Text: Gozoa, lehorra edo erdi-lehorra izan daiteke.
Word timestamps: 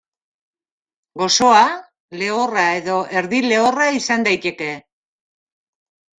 Gozoa, 1.21 1.59
lehorra 2.21 2.65
edo 2.79 2.97
erdi-lehorra 3.23 3.87
izan 4.01 4.27
daiteke. 4.31 4.73